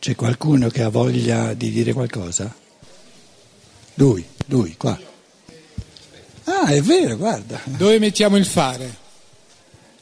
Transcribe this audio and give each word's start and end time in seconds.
C'è 0.00 0.14
qualcuno 0.14 0.68
che 0.68 0.82
ha 0.82 0.88
voglia 0.90 1.54
di 1.54 1.70
dire 1.70 1.92
qualcosa? 1.92 2.54
Lui, 3.94 4.24
lui, 4.46 4.76
qua. 4.76 4.98
Ah, 6.44 6.66
è 6.66 6.80
vero, 6.80 7.16
guarda. 7.16 7.60
Dove 7.64 7.98
mettiamo 7.98 8.36
il 8.36 8.46
fare? 8.46 8.96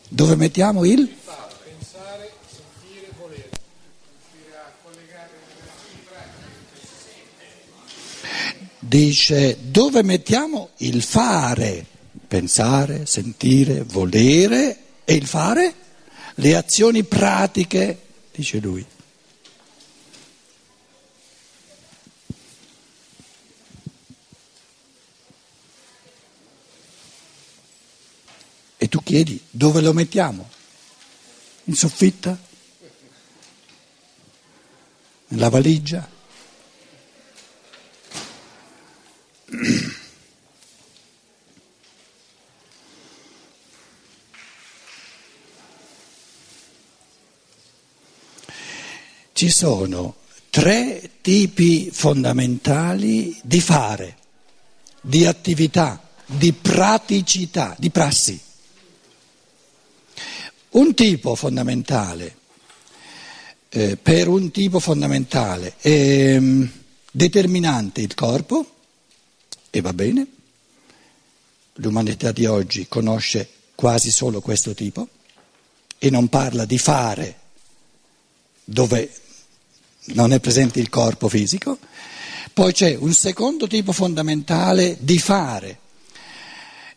Dove 0.08 0.37
mettiamo 0.37 0.85
il? 0.85 1.08
Pensare, 1.08 2.30
sentire, 2.46 3.10
volere. 3.17 3.48
Dice 8.78 9.56
dove 9.63 10.03
mettiamo 10.03 10.69
il 10.78 11.03
fare? 11.03 11.87
Pensare, 12.28 13.06
sentire, 13.06 13.83
volere 13.83 14.78
e 15.04 15.15
il 15.15 15.26
fare? 15.26 15.74
Le 16.34 16.55
azioni 16.55 17.02
pratiche, 17.02 17.98
dice 18.30 18.59
lui. 18.59 18.87
Chiedi 29.06 29.41
dove 29.48 29.80
lo 29.80 29.92
mettiamo? 29.92 30.51
In 31.66 31.77
soffitta? 31.77 32.37
Nella 35.28 35.48
valigia? 35.48 36.10
Ci 49.33 49.50
sono 49.50 50.16
tre 50.50 51.12
tipi 51.20 51.91
fondamentali 51.92 53.38
di 53.41 53.61
fare, 53.61 54.16
di 55.00 55.25
attività, 55.27 56.03
di 56.25 56.53
praticità, 56.53 57.77
di 57.78 57.91
prassi. 57.91 58.45
Un 60.77 60.92
tipo 60.92 61.34
fondamentale, 61.34 62.36
eh, 63.70 63.96
per 63.96 64.28
un 64.28 64.50
tipo 64.50 64.78
fondamentale 64.78 65.77
è 65.78 66.36
um, 66.36 66.70
determinante 67.10 68.02
il 68.02 68.14
corpo, 68.14 68.74
e 69.70 69.80
va 69.80 69.94
bene, 69.94 70.27
l'umanità 71.77 72.30
di 72.30 72.44
oggi 72.44 72.88
conosce 72.88 73.48
quasi 73.74 74.10
solo 74.10 74.42
questo 74.42 74.74
tipo 74.74 75.08
e 75.98 76.10
non 76.10 76.28
parla 76.28 76.66
di 76.66 76.77
fare 76.77 77.38
dove 78.62 79.10
non 80.08 80.34
è 80.34 80.41
presente 80.41 80.78
il 80.78 80.91
corpo 80.91 81.30
fisico, 81.30 81.78
poi 82.52 82.74
c'è 82.74 82.94
un 82.94 83.14
secondo 83.14 83.66
tipo 83.66 83.92
fondamentale 83.92 84.98
di 85.00 85.19
fare, 85.19 85.78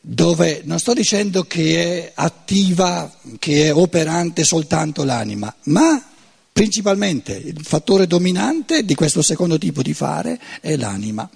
dove 0.02 0.62
non 0.66 0.80
sto 0.80 0.94
dicendo 0.94 1.44
che 1.44 2.06
è 2.06 2.12
attiva, 2.16 3.12
che 3.38 3.68
è 3.68 3.74
operante 3.74 4.44
soltanto 4.44 5.04
l'anima, 5.04 5.54
ma 5.64 6.04
principalmente 6.52 7.34
il 7.34 7.64
fattore 7.64 8.08
dominante 8.08 8.84
di 8.84 8.96
questo 8.96 9.22
secondo 9.22 9.58
tipo 9.58 9.82
di 9.82 9.94
fare 9.94 10.40
è 10.62 10.76
l'anima. 10.76 11.30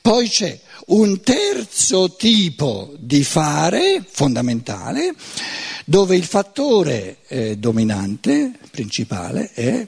Poi 0.00 0.28
c'è 0.28 0.60
un 0.86 1.20
terzo 1.20 2.14
tipo 2.14 2.94
di 2.98 3.24
fare 3.24 4.04
fondamentale 4.08 5.14
dove 5.84 6.16
il 6.16 6.24
fattore 6.24 7.18
eh, 7.26 7.56
dominante, 7.56 8.52
principale, 8.70 9.50
è 9.52 9.86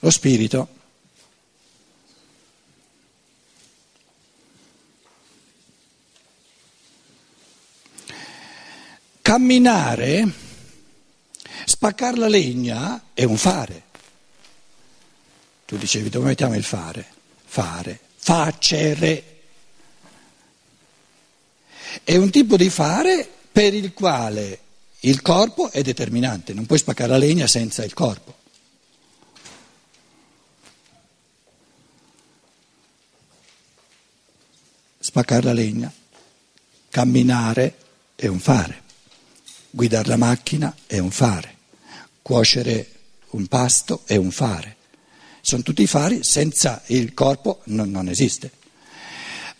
lo 0.00 0.10
spirito. 0.10 0.68
Camminare, 9.30 10.28
spaccare 11.64 12.16
la 12.16 12.26
legna 12.26 13.10
è 13.14 13.22
un 13.22 13.36
fare. 13.36 13.84
Tu 15.66 15.76
dicevi 15.76 16.08
dove 16.08 16.26
mettiamo 16.26 16.56
il 16.56 16.64
fare? 16.64 17.06
Fare, 17.44 18.00
facere. 18.16 19.42
È 22.02 22.16
un 22.16 22.28
tipo 22.30 22.56
di 22.56 22.68
fare 22.70 23.30
per 23.52 23.72
il 23.72 23.92
quale 23.92 24.58
il 24.98 25.22
corpo 25.22 25.70
è 25.70 25.80
determinante, 25.82 26.52
non 26.52 26.66
puoi 26.66 26.80
spaccare 26.80 27.10
la 27.10 27.16
legna 27.16 27.46
senza 27.46 27.84
il 27.84 27.94
corpo. 27.94 28.34
Spaccare 34.98 35.42
la 35.44 35.52
legna, 35.52 35.92
camminare 36.88 37.76
è 38.16 38.26
un 38.26 38.40
fare, 38.40 38.88
guidare 39.70 40.08
la 40.08 40.16
macchina 40.16 40.74
è 40.86 40.98
un 40.98 41.10
fare, 41.10 41.56
cuocere 42.22 42.88
un 43.30 43.46
pasto 43.46 44.02
è 44.06 44.16
un 44.16 44.30
fare. 44.30 44.76
Sono 45.40 45.62
tutti 45.62 45.86
fari, 45.86 46.22
senza 46.22 46.82
il 46.86 47.14
corpo 47.14 47.60
non, 47.64 47.90
non 47.90 48.08
esiste. 48.08 48.50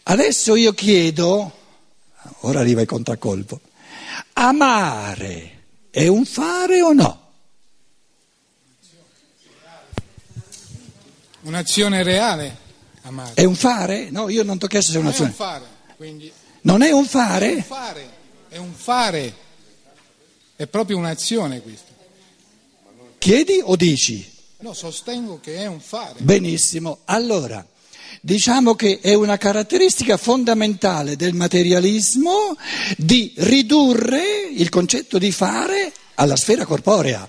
Adesso 0.05 0.55
io 0.57 0.73
chiedo, 0.75 1.53
ora 2.41 2.61
arriva 2.61 2.81
il 2.83 2.87
contraccolpo, 2.87 3.61
amare 4.35 5.59
è 5.91 6.07
un 6.07 6.25
fare 6.25 6.83
o 6.83 6.93
no? 6.93 7.19
Un'azione 11.43 12.03
reale, 12.03 12.57
amare. 13.03 13.33
È 13.35 13.45
un 13.45 13.55
fare? 13.55 14.11
No, 14.11 14.29
io 14.29 14.43
non 14.43 14.59
ti 14.59 14.67
ho 14.67 14.69
chiesto 14.69 14.93
se 14.93 14.99
è 14.99 15.03
Non 15.03 15.11
è 15.13 15.17
un 15.17 15.23
un'azione. 15.25 15.51
fare, 15.51 15.67
quindi 15.97 16.31
Non 16.63 16.83
è 16.83 16.91
un 16.91 16.91
è 16.91 16.93
un 16.93 17.07
fare? 17.07 17.63
fare, 17.63 18.11
è 18.49 18.57
un 18.59 18.73
fare. 18.75 19.35
È 20.61 20.67
proprio 20.67 20.99
un'azione 20.99 21.63
questo. 21.63 21.91
Chiedi 23.17 23.63
o 23.65 23.77
dici? 23.77 24.31
No, 24.59 24.75
sostengo 24.75 25.41
che 25.41 25.57
è 25.57 25.65
un 25.65 25.81
fare. 25.81 26.17
Benissimo. 26.19 26.99
Allora, 27.07 27.67
diciamo 28.21 28.75
che 28.75 28.99
è 29.01 29.15
una 29.15 29.39
caratteristica 29.39 30.19
fondamentale 30.19 31.17
del 31.17 31.33
materialismo 31.33 32.59
di 32.99 33.33
ridurre 33.37 34.51
il 34.55 34.69
concetto 34.69 35.17
di 35.17 35.33
fare 35.33 35.95
alla 36.17 36.37
sfera 36.37 36.67
corporea. 36.67 37.27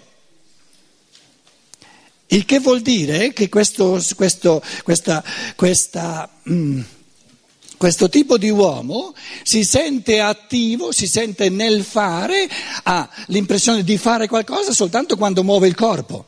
Il 2.27 2.43
che 2.43 2.59
vuol 2.59 2.81
dire 2.81 3.31
che 3.31 3.47
questo, 3.47 4.03
questo, 4.13 4.61
questa, 4.83 5.23
questa, 5.55 6.29
mm, 6.49 6.81
questo 7.81 8.09
tipo 8.09 8.37
di 8.37 8.51
uomo 8.51 9.15
si 9.41 9.63
sente 9.63 10.19
attivo, 10.19 10.91
si 10.91 11.07
sente 11.07 11.49
nel 11.49 11.83
fare, 11.83 12.47
ha 12.83 13.09
l'impressione 13.25 13.83
di 13.83 13.97
fare 13.97 14.27
qualcosa 14.27 14.71
soltanto 14.71 15.17
quando 15.17 15.43
muove 15.43 15.67
il 15.67 15.73
corpo 15.73 16.27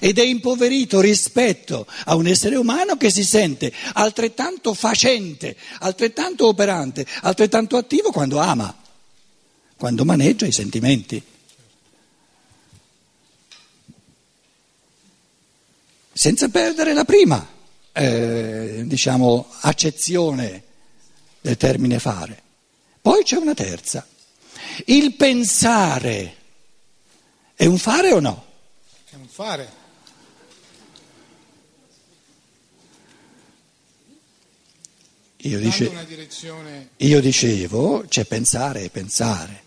ed 0.00 0.18
è 0.18 0.22
impoverito 0.22 1.02
rispetto 1.02 1.86
a 2.06 2.14
un 2.14 2.26
essere 2.26 2.56
umano 2.56 2.96
che 2.96 3.10
si 3.10 3.22
sente 3.22 3.70
altrettanto 3.92 4.72
facente, 4.72 5.56
altrettanto 5.80 6.46
operante, 6.46 7.04
altrettanto 7.20 7.76
attivo 7.76 8.10
quando 8.10 8.38
ama, 8.38 8.74
quando 9.76 10.06
maneggia 10.06 10.46
i 10.46 10.52
sentimenti. 10.52 11.22
Senza 16.14 16.48
perdere 16.48 16.94
la 16.94 17.04
prima, 17.04 17.46
eh, 17.92 18.84
diciamo, 18.86 19.48
accezione 19.60 20.62
del 21.40 21.56
termine 21.56 21.98
fare. 21.98 22.42
Poi 23.00 23.22
c'è 23.22 23.36
una 23.36 23.54
terza. 23.54 24.06
Il 24.86 25.14
pensare 25.14 26.34
è 27.54 27.66
un 27.66 27.78
fare 27.78 28.12
o 28.12 28.20
no? 28.20 28.44
È 29.10 29.16
un 29.16 29.26
fare. 29.26 29.68
Io, 35.42 35.58
dice- 35.58 35.90
io 36.96 37.20
dicevo, 37.20 38.04
c'è 38.08 38.24
pensare 38.24 38.82
e 38.82 38.90
pensare. 38.90 39.62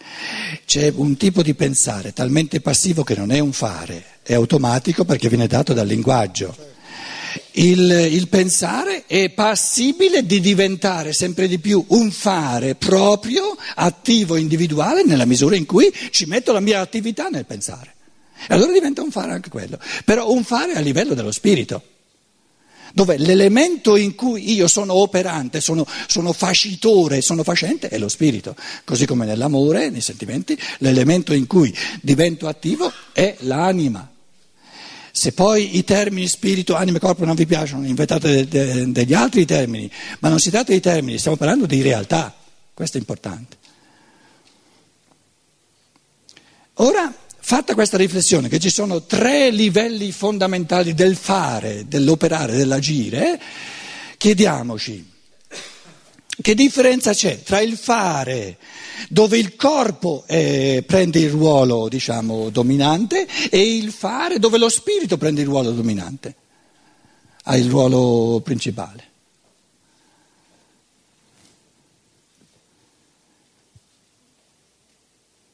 C'è 0.66 0.92
un 0.96 1.18
tipo 1.18 1.42
di 1.42 1.54
pensare 1.54 2.14
talmente 2.14 2.62
passivo 2.62 3.04
che 3.04 3.16
non 3.16 3.32
è 3.32 3.40
un 3.40 3.52
fare, 3.54 4.20
è 4.22 4.34
automatico 4.34 5.04
perché 5.06 5.28
viene 5.28 5.48
dato 5.48 5.74
dal 5.74 5.88
linguaggio. 5.88 6.56
Il, 7.54 7.92
il 8.12 8.28
pensare 8.30 9.06
è 9.06 9.30
passibile 9.30 10.26
di 10.26 10.40
diventare 10.40 11.12
sempre 11.12 11.48
di 11.48 11.60
più 11.60 11.84
un 11.90 12.12
fare 12.12 12.76
proprio, 12.76 13.58
attivo, 13.76 14.38
individuale, 14.38 15.04
nella 15.04 15.26
misura 15.26 15.56
in 15.56 15.66
cui 15.66 15.94
ci 16.12 16.26
metto 16.26 16.54
la 16.54 16.62
mia 16.62 16.80
attività 16.80 17.28
nel 17.28 17.46
pensare. 17.46 17.96
E 18.48 18.54
allora 18.54 18.72
diventa 18.72 19.02
un 19.02 19.12
fare 19.12 19.34
anche 19.34 19.50
quello, 19.50 19.78
però 20.06 20.32
un 20.32 20.44
fare 20.44 20.74
a 20.74 20.80
livello 20.80 21.14
dello 21.14 21.32
spirito 21.32 21.84
dove 22.94 23.18
l'elemento 23.18 23.96
in 23.96 24.16
cui 24.16 24.54
io 24.54 24.68
sono 24.68 24.96
operante, 24.96 25.62
sono, 25.62 25.86
sono 26.08 26.34
facitore, 26.34 27.22
sono 27.22 27.44
facente 27.44 27.88
è 27.90 27.98
lo 27.98 28.10
spirito, 28.10 28.56
così 28.84 29.06
come 29.06 29.26
nell'amore, 29.26 29.90
nei 29.90 30.02
sentimenti, 30.02 30.58
l'elemento 30.80 31.34
in 31.34 31.48
cui 31.48 31.74
divento 32.02 32.48
attivo 32.48 32.92
è 33.14 33.36
l'anima. 33.40 34.10
Se 35.12 35.34
poi 35.34 35.78
i 35.78 35.84
termini 35.84 36.28
spirito, 36.28 36.76
anima 36.76 36.98
e 36.98 37.00
corpo 37.00 37.26
non 37.26 37.36
vi 37.36 37.46
piacciono, 37.46 37.86
inventate 37.86 38.48
de, 38.48 38.48
de, 38.48 38.92
degli 38.92 39.14
altri 39.14 39.46
termini, 39.46 39.92
ma 40.20 40.30
non 40.30 40.40
si 40.40 40.50
tratta 40.50 40.72
di 40.72 40.80
termini, 40.80 41.18
stiamo 41.18 41.38
parlando 41.38 41.66
di 41.66 41.82
realtà, 41.82 42.34
questo 42.74 42.98
è 42.98 43.00
importante. 43.00 43.58
Ora, 46.76 47.14
fatta 47.38 47.74
questa 47.74 47.98
riflessione 47.98 48.48
che 48.48 48.60
ci 48.60 48.70
sono 48.70 49.04
tre 49.04 49.52
livelli 49.52 50.12
fondamentali 50.12 50.94
del 50.94 51.16
fare, 51.16 51.86
dell'operare, 51.88 52.56
dell'agire, 52.56 53.40
chiediamoci 54.18 55.10
che 56.42 56.56
differenza 56.56 57.14
c'è 57.14 57.42
tra 57.44 57.60
il 57.62 57.78
fare, 57.78 58.58
dove 59.10 59.38
il 59.38 59.56
corpo 59.56 60.24
eh, 60.28 60.84
prende 60.86 61.20
il 61.20 61.30
ruolo, 61.30 61.88
diciamo, 61.88 62.50
dominante, 62.50 63.28
e 63.50 63.76
il 63.76 63.92
fare 63.92 64.40
dove 64.40 64.58
lo 64.58 64.70
spirito 64.70 65.18
prende 65.18 65.42
il 65.42 65.48
ruolo 65.48 65.72
dominante, 65.72 66.36
ha 67.44 67.56
il 67.58 67.70
ruolo 67.70 68.42
principale. 68.42 69.10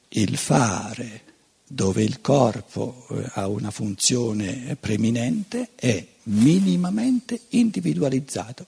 Il 0.09 0.37
fare 0.37 1.26
dove 1.67 2.01
il 2.01 2.21
corpo 2.21 3.05
eh, 3.09 3.29
ha 3.33 3.47
una 3.47 3.71
funzione 3.71 4.77
preminente 4.79 5.69
è 5.75 6.05
minimamente 6.23 7.41
individualizzato, 7.49 8.67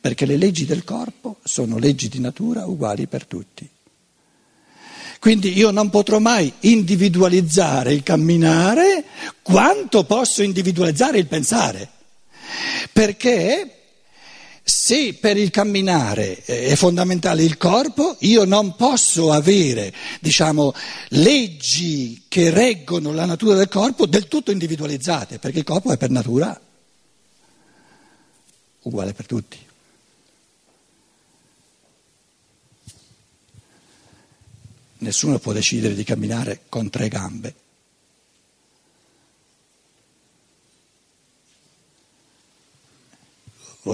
perché 0.00 0.26
le 0.26 0.36
leggi 0.36 0.64
del 0.64 0.84
corpo 0.84 1.38
sono 1.42 1.78
leggi 1.78 2.08
di 2.08 2.20
natura 2.20 2.66
uguali 2.66 3.06
per 3.06 3.26
tutti. 3.26 3.68
Quindi 5.18 5.56
io 5.56 5.70
non 5.70 5.90
potrò 5.90 6.20
mai 6.20 6.52
individualizzare 6.60 7.92
il 7.92 8.02
camminare 8.02 9.04
quanto 9.42 10.04
posso 10.04 10.42
individualizzare 10.42 11.18
il 11.18 11.26
pensare, 11.26 11.88
perché 12.92 13.75
se 14.68 15.14
per 15.14 15.36
il 15.36 15.50
camminare 15.50 16.42
è 16.42 16.74
fondamentale 16.74 17.44
il 17.44 17.56
corpo, 17.56 18.16
io 18.22 18.42
non 18.42 18.74
posso 18.74 19.30
avere, 19.30 19.94
diciamo, 20.18 20.74
leggi 21.10 22.24
che 22.26 22.50
reggono 22.50 23.12
la 23.12 23.26
natura 23.26 23.54
del 23.54 23.68
corpo 23.68 24.06
del 24.06 24.26
tutto 24.26 24.50
individualizzate, 24.50 25.38
perché 25.38 25.58
il 25.58 25.64
corpo 25.64 25.92
è 25.92 25.96
per 25.96 26.10
natura 26.10 26.60
uguale 28.82 29.12
per 29.12 29.26
tutti. 29.26 29.58
Nessuno 34.98 35.38
può 35.38 35.52
decidere 35.52 35.94
di 35.94 36.02
camminare 36.02 36.62
con 36.68 36.90
tre 36.90 37.06
gambe. 37.06 37.54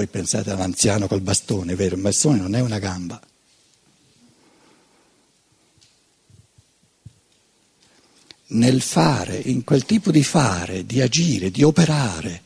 Voi 0.02 0.10
pensate 0.10 0.50
all'anziano 0.50 1.06
col 1.06 1.20
bastone, 1.20 1.76
vero? 1.76 1.94
Il 1.94 2.00
bastone 2.00 2.38
non 2.38 2.56
è 2.56 2.60
una 2.60 2.80
gamba. 2.80 3.20
Nel 8.48 8.80
fare, 8.80 9.36
in 9.36 9.62
quel 9.62 9.84
tipo 9.84 10.10
di 10.10 10.24
fare, 10.24 10.84
di 10.86 11.00
agire, 11.00 11.52
di 11.52 11.62
operare, 11.62 12.42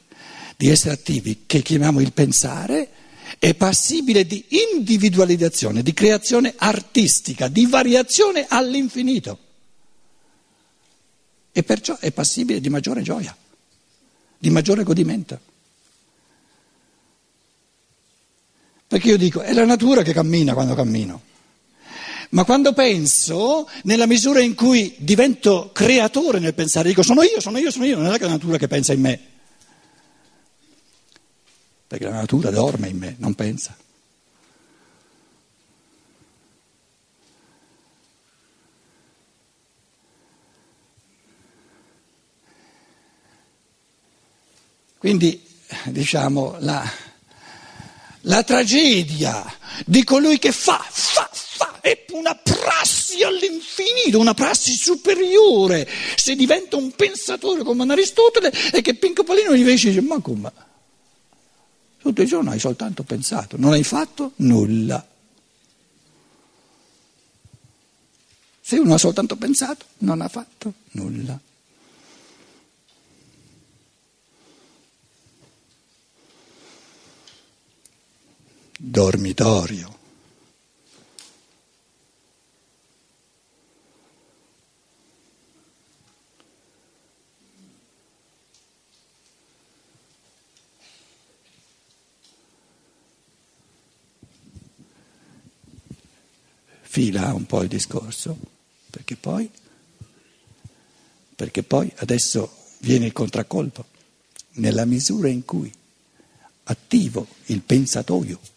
di 0.54 0.68
essere 0.68 0.92
attivi, 0.92 1.44
che 1.46 1.62
chiamiamo 1.62 2.00
il 2.00 2.12
pensare, 2.12 2.90
è 3.38 3.54
passibile 3.54 4.26
di 4.26 4.44
individualizzazione, 4.74 5.82
di 5.82 5.94
creazione 5.94 6.52
artistica, 6.58 7.48
di 7.48 7.64
variazione 7.64 8.44
all'infinito. 8.46 9.38
E 11.52 11.62
perciò 11.62 11.96
è 11.96 12.12
passibile 12.12 12.60
di 12.60 12.68
maggiore 12.68 13.00
gioia, 13.00 13.34
di 14.36 14.50
maggiore 14.50 14.82
godimento. 14.82 15.54
Perché 18.96 19.10
io 19.10 19.18
dico, 19.18 19.42
è 19.42 19.52
la 19.52 19.66
natura 19.66 20.00
che 20.00 20.14
cammina 20.14 20.54
quando 20.54 20.74
cammino. 20.74 21.20
Ma 22.30 22.44
quando 22.44 22.72
penso, 22.72 23.68
nella 23.82 24.06
misura 24.06 24.40
in 24.40 24.54
cui 24.54 24.94
divento 24.96 25.68
creatore 25.70 26.38
nel 26.38 26.54
pensare, 26.54 26.88
dico 26.88 27.02
sono 27.02 27.20
io, 27.22 27.38
sono 27.38 27.58
io, 27.58 27.70
sono 27.70 27.84
io, 27.84 27.98
non 27.98 28.06
è 28.06 28.18
la 28.18 28.26
natura 28.26 28.56
che 28.56 28.68
pensa 28.68 28.94
in 28.94 29.00
me. 29.02 29.20
Perché 31.86 32.06
la 32.06 32.12
natura 32.12 32.48
dorme 32.48 32.88
in 32.88 32.96
me, 32.96 33.16
non 33.18 33.34
pensa. 33.34 33.76
Quindi, 44.96 45.46
diciamo, 45.84 46.56
la, 46.60 46.90
la 48.26 48.42
tragedia 48.42 49.44
di 49.84 50.04
colui 50.04 50.38
che 50.38 50.52
fa, 50.52 50.84
fa, 50.88 51.28
fa, 51.32 51.80
è 51.80 52.04
una 52.12 52.34
prassi 52.34 53.22
all'infinito, 53.22 54.18
una 54.18 54.34
prassi 54.34 54.72
superiore. 54.72 55.88
Se 56.16 56.34
diventa 56.34 56.76
un 56.76 56.92
pensatore 56.92 57.62
come 57.62 57.82
un 57.82 57.90
Aristotele 57.90 58.52
e 58.72 58.80
che 58.80 58.94
Pinco 58.94 59.24
Palino 59.24 59.54
invece 59.54 59.88
dice, 59.88 60.00
ma 60.00 60.18
come? 60.20 60.52
Tutto 61.98 62.22
il 62.22 62.28
giorno 62.28 62.50
hai 62.50 62.58
soltanto 62.58 63.02
pensato, 63.02 63.56
non 63.58 63.72
hai 63.72 63.84
fatto 63.84 64.32
nulla. 64.36 65.06
Se 68.60 68.78
uno 68.78 68.94
ha 68.94 68.98
soltanto 68.98 69.36
pensato, 69.36 69.86
non 69.98 70.20
ha 70.20 70.28
fatto 70.28 70.72
nulla. 70.92 71.38
Dormitorio. 78.78 79.94
Fila 96.82 97.34
un 97.34 97.44
po' 97.44 97.62
il 97.62 97.68
discorso, 97.68 98.38
perché 98.88 99.16
poi, 99.16 99.50
perché 101.34 101.62
poi 101.62 101.92
adesso 101.96 102.50
viene 102.78 103.06
il 103.06 103.12
contraccolpo, 103.12 103.84
nella 104.52 104.86
misura 104.86 105.28
in 105.28 105.44
cui 105.44 105.70
attivo 106.64 107.26
il 107.46 107.60
pensatoio 107.60 108.54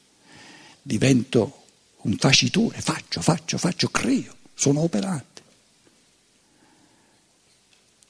divento 0.81 1.63
un 2.01 2.15
facitore, 2.17 2.79
faccio, 2.81 3.21
faccio, 3.21 3.57
faccio, 3.57 3.89
creo, 3.89 4.35
sono 4.53 4.81
operante. 4.81 5.27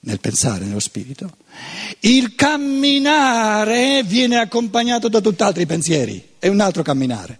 Nel 0.01 0.19
pensare, 0.19 0.65
nello 0.65 0.79
spirito. 0.79 1.37
Il 2.01 2.35
camminare 2.35 4.03
viene 4.03 4.37
accompagnato 4.37 5.09
da 5.09 5.19
tutt'altri 5.19 5.65
pensieri, 5.65 6.35
è 6.39 6.47
un 6.47 6.61
altro 6.61 6.83
camminare. 6.83 7.39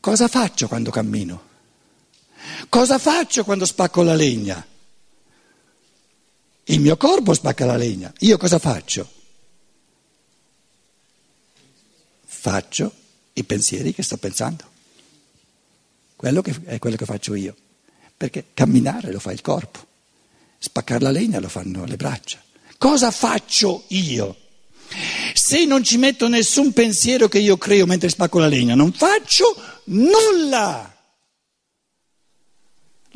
Cosa 0.00 0.28
faccio 0.28 0.68
quando 0.68 0.90
cammino? 0.90 1.42
Cosa 2.68 2.98
faccio 2.98 3.44
quando 3.44 3.66
spacco 3.66 4.02
la 4.02 4.14
legna? 4.14 4.64
Il 6.70 6.80
mio 6.80 6.96
corpo 6.96 7.32
spacca 7.32 7.64
la 7.64 7.76
legna. 7.76 8.12
Io 8.20 8.36
cosa 8.36 8.58
faccio? 8.58 9.08
Faccio 12.26 12.92
i 13.32 13.44
pensieri 13.44 13.94
che 13.94 14.02
sto 14.02 14.18
pensando. 14.18 14.64
Quello 16.14 16.42
che, 16.42 16.54
è 16.64 16.78
quello 16.78 16.96
che 16.96 17.06
faccio 17.06 17.34
io. 17.34 17.54
Perché 18.16 18.46
camminare 18.52 19.12
lo 19.12 19.20
fa 19.20 19.32
il 19.32 19.40
corpo, 19.40 19.86
spaccare 20.58 21.00
la 21.00 21.10
legna 21.10 21.40
lo 21.40 21.48
fanno 21.48 21.84
le 21.84 21.96
braccia. 21.96 22.42
Cosa 22.76 23.10
faccio 23.10 23.84
io? 23.88 24.36
Se 25.32 25.64
non 25.64 25.82
ci 25.82 25.96
metto 25.96 26.28
nessun 26.28 26.72
pensiero 26.72 27.28
che 27.28 27.38
io 27.38 27.56
creo 27.56 27.86
mentre 27.86 28.10
spacco 28.10 28.38
la 28.38 28.46
legna, 28.46 28.74
non 28.74 28.92
faccio 28.92 29.54
nulla. 29.84 30.97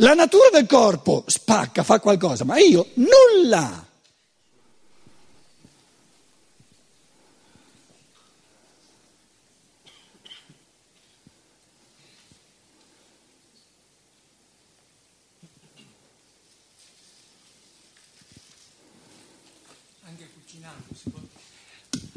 La 0.02 0.14
natura 0.14 0.49
del 0.50 0.66
corpo 0.66 1.23
spacca, 1.28 1.85
fa 1.85 2.00
qualcosa, 2.00 2.42
ma 2.42 2.59
io 2.59 2.88
nulla. 2.94 3.87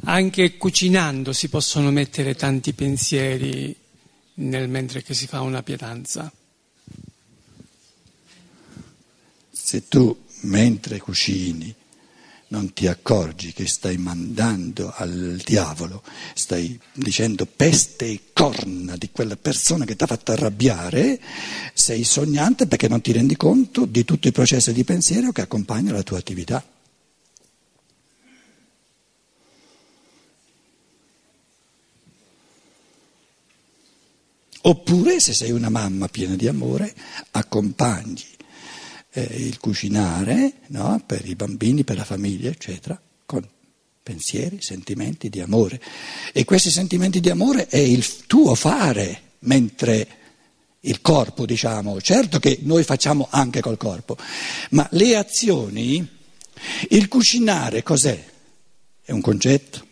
Anche 0.07 0.57
cucinando 0.57 1.33
si 1.33 1.49
possono 1.49 1.91
mettere 1.91 2.33
tanti 2.33 2.73
pensieri 2.73 3.75
nel 4.35 4.69
mentre 4.69 5.03
che 5.03 5.13
si 5.13 5.27
fa 5.27 5.41
una 5.41 5.61
pietanza. 5.61 6.31
Se 9.75 9.89
tu 9.89 10.17
mentre 10.43 10.99
cucini 10.99 11.75
non 12.47 12.71
ti 12.71 12.87
accorgi 12.87 13.51
che 13.51 13.67
stai 13.67 13.97
mandando 13.97 14.93
al 14.95 15.41
diavolo, 15.43 16.01
stai 16.33 16.79
dicendo 16.93 17.45
peste 17.45 18.05
e 18.05 18.21
corna 18.31 18.95
di 18.95 19.09
quella 19.11 19.35
persona 19.35 19.83
che 19.83 19.97
ti 19.97 20.03
ha 20.05 20.07
fatto 20.07 20.31
arrabbiare, 20.31 21.19
sei 21.73 22.05
sognante 22.05 22.67
perché 22.67 22.87
non 22.87 23.01
ti 23.01 23.11
rendi 23.11 23.35
conto 23.35 23.83
di 23.83 24.05
tutto 24.05 24.27
il 24.27 24.33
processo 24.33 24.71
di 24.71 24.85
pensiero 24.85 25.33
che 25.33 25.41
accompagna 25.41 25.91
la 25.91 26.03
tua 26.03 26.19
attività. 26.19 26.65
Oppure 34.61 35.19
se 35.19 35.33
sei 35.33 35.51
una 35.51 35.69
mamma 35.69 36.07
piena 36.07 36.35
di 36.35 36.47
amore, 36.47 36.95
accompagni 37.31 38.34
eh, 39.15 39.21
il 39.21 39.59
cucinare 39.59 40.53
no? 40.67 41.01
per 41.05 41.27
i 41.27 41.35
bambini, 41.35 41.83
per 41.83 41.95
la 41.95 42.03
famiglia, 42.03 42.49
eccetera, 42.49 43.01
con 43.25 43.47
pensieri, 44.03 44.61
sentimenti 44.61 45.29
di 45.29 45.39
amore. 45.39 45.81
E 46.33 46.43
questi 46.43 46.69
sentimenti 46.69 47.21
di 47.21 47.29
amore 47.29 47.67
è 47.67 47.77
il 47.77 48.25
tuo 48.25 48.53
fare, 48.55 49.21
mentre 49.39 50.07
il 50.81 51.01
corpo, 51.01 51.45
diciamo, 51.45 51.99
certo 52.01 52.39
che 52.39 52.59
noi 52.61 52.83
facciamo 52.83 53.27
anche 53.31 53.61
col 53.61 53.77
corpo, 53.77 54.17
ma 54.71 54.87
le 54.91 55.15
azioni, 55.15 56.07
il 56.89 57.07
cucinare 57.07 57.83
cos'è? 57.83 58.33
È 59.01 59.11
un 59.11 59.21
concetto, 59.21 59.85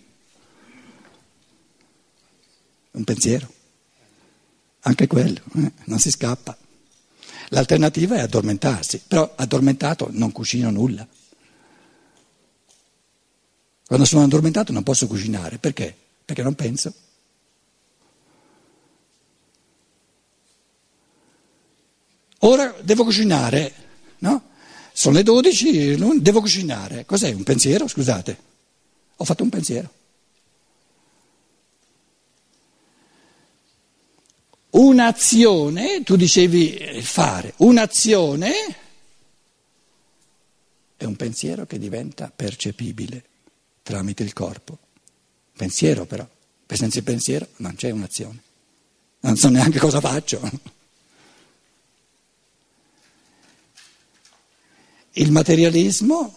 un 2.92 3.04
pensiero. 3.04 3.52
Anche 4.86 5.08
quello, 5.08 5.40
eh, 5.56 5.72
non 5.86 5.98
si 5.98 6.12
scappa. 6.12 6.58
L'alternativa 7.54 8.16
è 8.16 8.22
addormentarsi, 8.22 9.04
però 9.08 9.32
addormentato 9.36 10.08
non 10.10 10.32
cucino 10.32 10.72
nulla. 10.72 11.08
Quando 13.86 14.06
sono 14.06 14.24
addormentato 14.24 14.72
non 14.72 14.82
posso 14.82 15.06
cucinare, 15.06 15.60
perché? 15.60 15.96
Perché 16.26 16.42
non 16.42 16.56
penso. 16.56 16.92
Ora 22.40 22.74
devo 22.82 23.04
cucinare, 23.04 23.74
no? 24.20 24.50
Sono 24.92 25.18
le 25.18 25.24
12, 25.24 26.22
devo 26.22 26.40
cucinare. 26.42 27.06
Cos'è 27.06 27.32
un 27.34 27.44
pensiero? 27.44 27.88
Scusate, 27.88 28.38
ho 29.16 29.24
fatto 29.24 29.44
un 29.44 29.50
pensiero. 29.50 29.92
Un'azione, 34.74 36.02
tu 36.02 36.16
dicevi 36.16 36.76
eh, 36.76 37.02
fare, 37.04 37.54
un'azione 37.58 38.52
è 40.98 41.04
un 41.04 41.16
pensiero 41.16 41.68
che 41.68 41.78
diventa 41.78 42.32
percepibile 42.36 43.24
tramite 43.84 44.24
il 44.24 44.34
corpo. 44.34 44.80
Pensiero 45.56 46.06
però, 46.06 46.28
senza 46.66 46.98
il 46.98 47.04
pensiero 47.04 47.50
non 47.58 47.76
c'è 47.76 47.92
un'azione, 47.92 48.42
non 49.20 49.38
so 49.38 49.50
neanche 49.50 49.78
cosa 49.78 50.00
faccio. 50.00 50.42
Il 55.12 55.32
materialismo 55.32 56.36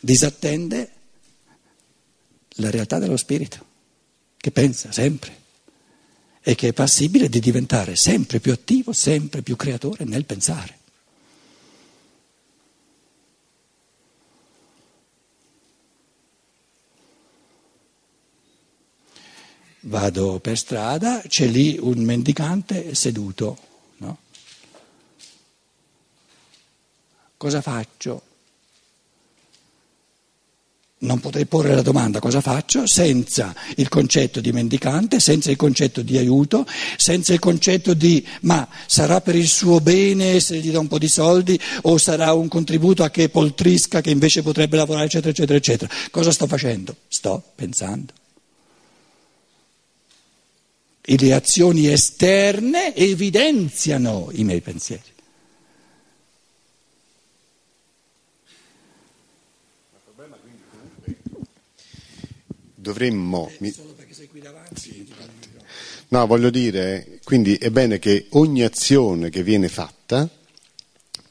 disattende 0.00 0.92
la 2.52 2.70
realtà 2.70 2.98
dello 2.98 3.18
spirito, 3.18 3.66
che 4.38 4.50
pensa 4.50 4.90
sempre 4.92 5.47
e 6.40 6.54
che 6.54 6.68
è 6.68 6.72
passibile 6.72 7.28
di 7.28 7.40
diventare 7.40 7.96
sempre 7.96 8.40
più 8.40 8.52
attivo, 8.52 8.92
sempre 8.92 9.42
più 9.42 9.56
creatore 9.56 10.04
nel 10.04 10.24
pensare. 10.24 10.76
Vado 19.80 20.38
per 20.40 20.58
strada, 20.58 21.22
c'è 21.26 21.46
lì 21.46 21.78
un 21.80 21.98
mendicante 22.02 22.94
seduto, 22.94 23.58
no? 23.98 24.18
Cosa 27.36 27.62
faccio? 27.62 28.27
Non 31.00 31.20
potrei 31.20 31.46
porre 31.46 31.74
la 31.74 31.82
domanda 31.82 32.18
cosa 32.18 32.40
faccio 32.40 32.86
senza 32.86 33.54
il 33.76 33.88
concetto 33.88 34.40
di 34.40 34.50
mendicante, 34.50 35.20
senza 35.20 35.50
il 35.50 35.56
concetto 35.56 36.02
di 36.02 36.18
aiuto, 36.18 36.66
senza 36.96 37.32
il 37.32 37.38
concetto 37.38 37.94
di 37.94 38.26
ma 38.42 38.66
sarà 38.86 39.20
per 39.20 39.36
il 39.36 39.46
suo 39.46 39.80
bene 39.80 40.40
se 40.40 40.56
gli 40.58 40.70
do 40.70 40.80
un 40.80 40.88
po' 40.88 40.98
di 40.98 41.08
soldi 41.08 41.58
o 41.82 41.98
sarà 41.98 42.32
un 42.32 42.48
contributo 42.48 43.04
a 43.04 43.10
che 43.10 43.28
poltrisca 43.28 44.00
che 44.00 44.10
invece 44.10 44.42
potrebbe 44.42 44.76
lavorare 44.76 45.06
eccetera 45.06 45.30
eccetera 45.30 45.58
eccetera. 45.58 45.94
Cosa 46.10 46.32
sto 46.32 46.46
facendo? 46.46 46.96
Sto 47.06 47.42
pensando. 47.54 48.12
E 51.00 51.16
le 51.16 51.32
azioni 51.32 51.86
esterne 51.86 52.94
evidenziano 52.94 54.28
i 54.32 54.44
miei 54.44 54.60
pensieri. 54.60 55.16
Dovremmo... 62.88 63.50
Mi... 63.58 63.74
No, 66.08 66.26
voglio 66.26 66.48
dire, 66.48 67.20
quindi 67.22 67.54
è 67.56 67.70
bene 67.70 67.98
che 67.98 68.26
ogni 68.30 68.62
azione 68.62 69.28
che 69.28 69.42
viene 69.42 69.68
fatta 69.68 70.28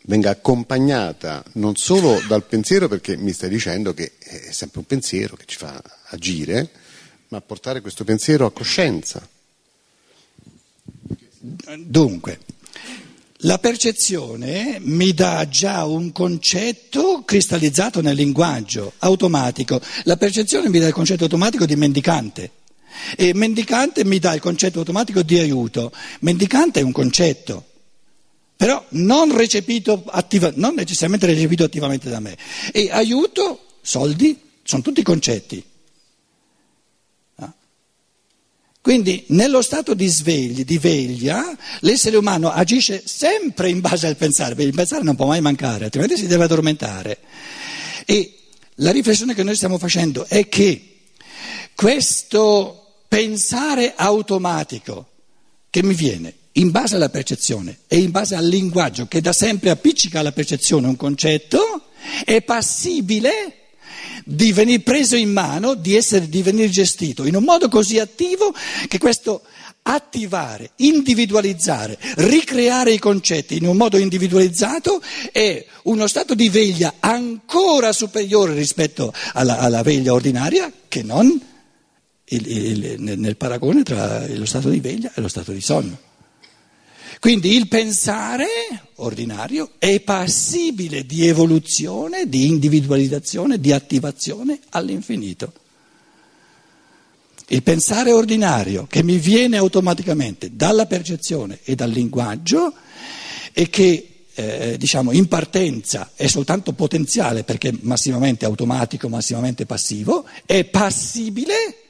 venga 0.03 0.29
accompagnata 0.29 1.43
non 1.53 1.75
solo 1.75 2.21
dal 2.27 2.43
pensiero, 2.45 2.87
perché 2.87 3.17
mi 3.17 3.33
stai 3.33 3.49
dicendo 3.49 3.93
che 3.95 4.13
è 4.19 4.51
sempre 4.51 4.79
un 4.79 4.85
pensiero 4.85 5.35
che 5.35 5.45
ci 5.47 5.57
fa 5.57 5.81
agire, 6.09 6.69
ma 7.29 7.41
portare 7.41 7.81
questo 7.81 8.03
pensiero 8.03 8.45
a 8.45 8.51
coscienza. 8.51 9.27
Dunque, 11.39 12.39
la 13.41 13.60
percezione 13.60 14.79
mi 14.82 15.13
dà 15.13 15.48
già 15.48 15.86
un 15.86 16.12
concetto 16.12 17.24
cristallizzato 17.24 18.01
nel 18.01 18.15
linguaggio, 18.15 18.94
automatico. 19.00 19.79
La 20.03 20.17
percezione 20.17 20.70
mi 20.70 20.79
dà 20.79 20.88
il 20.88 20.94
concetto 20.94 21.24
automatico 21.24 21.65
di 21.65 21.75
mendicante 21.75 22.51
e 23.15 23.36
mendicante 23.36 24.03
mi 24.06 24.17
dà 24.17 24.34
il 24.34 24.41
concetto 24.41 24.79
automatico 24.79 25.22
di 25.22 25.38
aiuto. 25.38 25.91
Mendicante 26.22 26.79
è 26.79 26.84
un 26.84 26.91
concetto, 26.91 27.63
però 28.56 28.84
non, 28.89 29.32
attiva, 30.08 30.51
non 30.56 30.74
necessariamente 30.74 31.27
recepito 31.27 31.63
attivamente 31.63 32.10
da 32.10 32.20
me. 32.20 32.36
E 32.72 32.89
aiuto, 32.89 33.65
soldi, 33.82 34.39
sono 34.63 34.82
tutti 34.82 35.03
concetti. 35.03 35.63
Quindi 38.88 39.25
nello 39.27 39.62
stato 39.62 39.94
di, 39.94 40.08
svegli, 40.08 40.63
di 40.63 40.77
veglia 40.77 41.44
l'essere 41.82 42.15
umano 42.15 42.50
agisce 42.50 43.03
sempre 43.06 43.70
in 43.70 43.82
base 43.82 44.08
al 44.08 44.15
pensare, 44.15 44.56
perché 44.56 44.70
il 44.70 44.75
pensare 44.75 45.03
non 45.03 45.17
può 45.17 45.25
mai 45.25 45.41
mancare, 45.41 45.84
altrimenti 45.84 46.15
si 46.15 46.25
deve 46.25 46.46
addormentare. 46.46 47.17
E 48.06 48.36
la 48.75 48.91
riflessione 48.91 49.34
che 49.34 49.44
noi 49.44 49.58
stiamo 49.58 49.77
facendo 49.77 50.25
è 50.29 50.48
che 50.48 51.00
questo 51.75 53.01
pensare 53.10 53.91
automatico 53.94 55.10
che 55.70 55.84
mi 55.84 55.94
viene 55.94 56.34
in 56.53 56.72
base 56.72 56.96
alla 56.96 57.10
percezione 57.10 57.79
e 57.88 57.98
in 57.98 58.12
base 58.12 58.36
al 58.36 58.48
linguaggio 58.48 59.06
che 59.06 59.20
da 59.20 59.34
sempre 59.34 59.70
appiccica 59.70 60.22
alla 60.22 60.32
percezione 60.32 60.88
un 60.88 60.96
concetto, 60.96 61.89
è 62.24 62.41
passibile 62.41 63.66
di 64.29 64.51
venire 64.51 64.81
preso 64.81 65.15
in 65.15 65.31
mano, 65.31 65.74
di, 65.74 65.96
essere, 65.96 66.27
di 66.27 66.41
venire 66.41 66.69
gestito 66.69 67.25
in 67.25 67.36
un 67.36 67.43
modo 67.43 67.69
così 67.69 67.98
attivo 67.98 68.53
che 68.89 68.98
questo 68.98 69.41
attivare, 69.84 70.72
individualizzare, 70.77 71.98
ricreare 72.17 72.91
i 72.91 73.00
concetti 73.00 73.55
in 73.55 73.65
un 73.65 73.77
modo 73.77 73.98
individualizzato 73.98 75.01
è 75.31 75.65
uno 75.84 76.07
stato 76.07 76.36
di 76.36 76.50
veglia 76.50 76.96
ancora 77.00 77.93
superiore 77.93 78.53
rispetto 78.53 79.13
alla, 79.31 79.60
alla 79.60 79.84
veglia 79.84 80.12
ordinaria 80.12 80.69
che 80.89 81.03
non 81.03 81.41
il, 82.25 82.48
il, 82.48 82.96
nel 83.00 83.38
paragone 83.38 83.84
tra 83.84 84.27
lo 84.27 84.46
stato 84.46 84.67
di 84.67 84.81
veglia 84.81 85.10
e 85.15 85.22
lo 85.22 85.29
stato 85.29 85.53
di 85.53 85.62
sonno. 85.62 85.98
Quindi 87.27 87.57
il 87.57 87.67
pensare 87.67 88.48
ordinario 88.96 89.72
è 89.79 90.00
passibile 90.00 91.05
di 91.05 91.27
evoluzione, 91.27 92.29
di 92.29 92.48
individualizzazione, 92.48 93.60
di 93.60 93.74
attivazione 93.74 94.62
all'infinito. 94.69 95.51
Il 97.48 97.63
pensare 97.63 98.13
ordinario 98.13 98.88
che 98.89 99.03
mi 99.03 99.17
viene 99.17 99.57
automaticamente 99.57 100.55
dalla 100.55 100.86
percezione 100.86 101.60
e 101.65 101.75
dal 101.75 101.89
linguaggio 101.89 102.74
e 103.51 103.69
che 103.69 104.24
eh, 104.34 104.77
diciamo 104.79 105.12
in 105.12 105.27
partenza 105.27 106.12
è 106.15 106.27
soltanto 106.27 106.72
potenziale 106.72 107.43
perché 107.43 107.77
massimamente 107.81 108.46
automatico, 108.46 109.10
massimamente 109.10 109.65
passivo, 109.65 110.25
è 110.46 110.63
passibile 110.63 111.87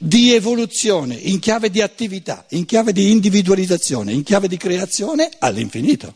di 0.00 0.32
evoluzione 0.32 1.14
in 1.14 1.38
chiave 1.38 1.70
di 1.70 1.80
attività, 1.80 2.46
in 2.50 2.64
chiave 2.64 2.92
di 2.92 3.10
individualizzazione, 3.10 4.12
in 4.12 4.22
chiave 4.22 4.48
di 4.48 4.56
creazione 4.56 5.30
all'infinito. 5.38 6.14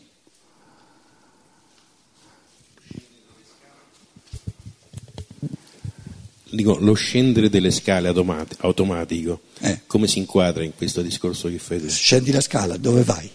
Dico, 6.49 6.77
lo 6.79 6.93
scendere 6.93 7.49
delle 7.49 7.71
scale 7.71 8.09
automatico, 8.09 9.41
eh. 9.59 9.81
come 9.87 10.07
si 10.07 10.19
inquadra 10.19 10.63
in 10.63 10.75
questo 10.75 11.01
discorso 11.01 11.49
che 11.49 11.57
fai? 11.57 11.89
Scendi 11.89 12.31
la 12.31 12.41
scala, 12.41 12.77
dove 12.77 13.01
vai? 13.01 13.27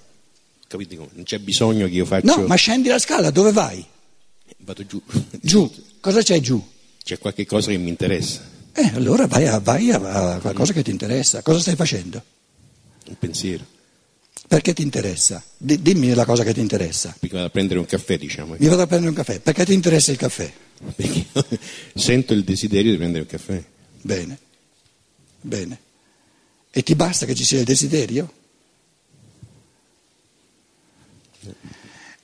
Capite? 0.68 0.94
Non 0.94 1.24
c'è 1.24 1.40
bisogno 1.40 1.86
che 1.88 1.94
io 1.94 2.04
faccia... 2.04 2.36
No, 2.36 2.46
ma 2.46 2.54
scendi 2.54 2.88
la 2.88 3.00
scala, 3.00 3.30
dove 3.30 3.50
vai? 3.50 3.84
Vado 4.58 4.86
giù. 4.86 5.02
Giù, 5.40 5.68
cosa 5.98 6.22
c'è 6.22 6.38
giù? 6.40 6.64
C'è 7.02 7.18
qualche 7.18 7.44
cosa 7.44 7.70
che 7.70 7.78
mi 7.78 7.88
interessa. 7.88 8.56
Eh, 8.80 8.92
allora 8.94 9.26
vai 9.26 9.46
a, 9.46 9.58
vai 9.58 9.90
a- 9.90 10.34
a 10.34 10.38
qualcosa 10.38 10.72
che 10.72 10.82
ti 10.82 10.90
interessa. 10.90 11.42
Cosa 11.42 11.60
stai 11.60 11.74
facendo? 11.76 12.22
un 13.08 13.16
pensiero. 13.18 13.64
Perché 14.46 14.72
ti 14.74 14.82
interessa? 14.82 15.42
Di- 15.56 15.80
dimmi 15.80 16.12
la 16.14 16.24
cosa 16.26 16.44
che 16.44 16.52
ti 16.54 16.60
interessa. 16.60 17.14
Perché 17.18 17.34
vado 17.34 17.48
a 17.48 17.50
prendere 17.50 17.78
un 17.80 17.86
caffè, 17.86 18.18
diciamo. 18.18 18.54
Mi 18.58 18.66
vado 18.68 18.82
a 18.82 18.86
prendere 18.86 19.10
un 19.10 19.16
caffè. 19.16 19.40
Perché 19.40 19.64
ti 19.64 19.72
interessa 19.72 20.10
il 20.10 20.18
caffè? 20.18 20.52
Perché 20.94 21.26
sento 21.94 22.34
il 22.34 22.44
desiderio 22.44 22.90
di 22.90 22.96
prendere 22.98 23.22
un 23.22 23.28
caffè. 23.28 23.62
Bene, 24.02 24.38
bene. 25.40 25.80
E 26.70 26.82
ti 26.82 26.94
basta 26.94 27.24
che 27.26 27.34
ci 27.34 27.44
sia 27.44 27.58
il 27.58 27.64
desiderio? 27.64 28.30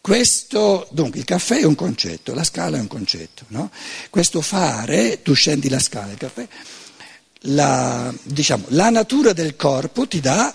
Questo, 0.04 0.87
dunque, 0.90 1.20
il 1.20 1.25
caffè 1.25 1.61
è 1.61 1.64
un 1.64 1.75
concetto, 1.75 2.34
la 2.34 2.44
scala 2.44 2.76
è 2.76 2.80
un 2.80 2.88
concetto, 2.88 3.46
no? 3.49 3.70
Questo 4.11 4.42
fare, 4.42 5.23
tu 5.23 5.32
scendi 5.32 5.70
la 5.70 5.78
scala, 5.78 6.12
il 6.12 6.18
caffè, 6.18 6.46
la, 7.44 8.14
diciamo, 8.23 8.66
la 8.68 8.90
natura 8.90 9.32
del 9.32 9.56
corpo 9.56 10.06
ti 10.06 10.20
dà 10.20 10.54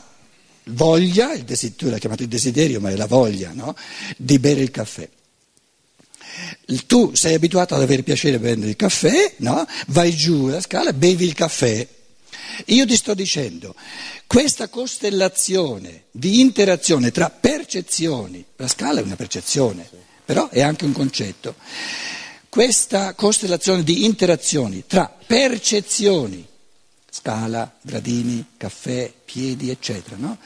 voglia, 0.65 1.33
il 1.33 1.45
desiderio, 1.45 1.77
tu 1.77 1.89
l'hai 1.89 1.99
chiamato 1.99 2.21
il 2.21 2.27
desiderio, 2.27 2.79
ma 2.79 2.91
è 2.91 2.95
la 2.95 3.07
voglia, 3.07 3.49
no? 3.51 3.75
Di 4.17 4.37
bere 4.37 4.61
il 4.61 4.69
caffè. 4.69 5.09
Tu 6.85 7.15
sei 7.15 7.33
abituato 7.33 7.73
ad 7.73 7.81
avere 7.81 8.03
piacere 8.03 8.35
a 8.35 8.39
prendere 8.39 8.69
il 8.69 8.75
caffè, 8.75 9.33
no? 9.37 9.65
Vai 9.87 10.15
giù 10.15 10.45
la 10.45 10.61
scala, 10.61 10.93
bevi 10.93 11.25
il 11.25 11.33
caffè. 11.33 11.87
Io 12.67 12.85
ti 12.85 12.95
sto 12.95 13.13
dicendo, 13.13 13.75
questa 14.27 14.67
costellazione 14.67 16.05
di 16.11 16.39
interazione 16.39 17.11
tra 17.11 17.29
percezioni, 17.29 18.43
la 18.55 18.67
scala 18.67 18.99
è 18.99 19.03
una 19.03 19.15
percezione, 19.15 19.87
però 20.25 20.49
è 20.49 20.61
anche 20.61 20.85
un 20.85 20.91
concetto, 20.91 21.55
questa 22.49 23.13
costellazione 23.13 23.83
di 23.83 24.05
interazioni 24.05 24.83
tra 24.87 25.07
percezioni, 25.25 26.45
scala, 27.09 27.77
gradini, 27.81 28.45
caffè, 28.57 29.11
piedi, 29.25 29.69
eccetera, 29.69 30.15
no? 30.17 30.37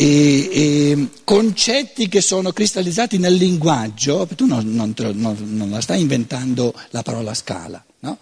e, 0.00 0.48
e 0.50 1.08
concetti 1.24 2.08
che 2.08 2.22
sono 2.22 2.52
cristallizzati 2.52 3.18
nel 3.18 3.34
linguaggio, 3.34 4.26
tu 4.34 4.46
non, 4.46 4.66
non 4.72 4.94
non- 4.96 5.36
non 5.56 5.68
la 5.68 5.82
stai 5.82 6.00
inventando 6.00 6.72
la 6.90 7.02
parola 7.02 7.34
scala, 7.34 7.84
no? 8.00 8.18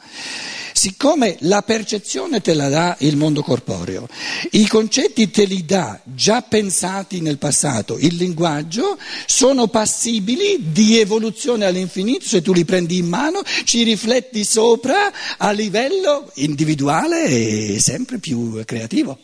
Siccome 0.73 1.37
la 1.41 1.63
percezione 1.63 2.41
te 2.41 2.55
la 2.55 2.69
dà 2.69 2.97
il 3.01 3.17
mondo 3.17 3.43
corporeo, 3.43 4.07
i 4.53 4.67
concetti 4.69 5.29
te 5.29 5.45
li 5.45 5.65
dà 5.65 6.01
già 6.05 6.43
pensati 6.43 7.21
nel 7.21 7.39
passato, 7.39 7.99
il 7.99 8.15
linguaggio, 8.15 8.97
sono 9.27 9.67
passibili 9.67 10.71
di 10.71 10.99
evoluzione 10.99 11.65
all'infinito, 11.65 12.27
se 12.27 12.43
tu 12.43 12.53
li 12.53 12.65
prendi 12.65 12.99
in 12.99 13.09
mano, 13.09 13.43
ci 13.65 13.83
rifletti 13.83 14.45
sopra 14.45 15.13
a 15.37 15.51
livello 15.51 16.31
individuale 16.35 17.25
e 17.27 17.81
sempre 17.81 18.19
più 18.19 18.63
creativo. 18.65 19.19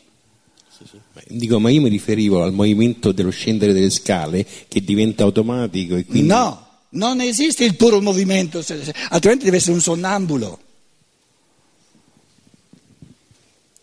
Dico, 1.29 1.61
ma 1.61 1.71
io 1.71 1.81
mi 1.81 1.89
riferivo 1.89 2.43
al 2.43 2.53
movimento 2.53 3.13
dello 3.13 3.31
scendere 3.31 3.73
delle 3.73 3.91
scale 3.91 4.45
che 4.67 4.83
diventa 4.83 5.23
automatico 5.23 5.95
e 5.95 6.05
quindi... 6.05 6.27
No, 6.27 6.64
non 6.95 7.21
esiste 7.21 7.65
il 7.65 7.77
puro 7.77 8.01
movimento, 8.01 8.63
altrimenti 9.11 9.45
deve 9.45 9.59
essere 9.59 9.73
un 9.73 9.81
sonnambulo. 9.81 10.59